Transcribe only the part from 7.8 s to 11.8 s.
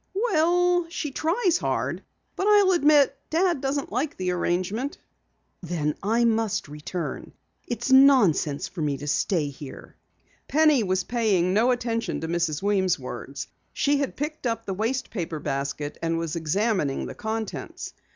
nonsense for me to stay here." Penny was paying no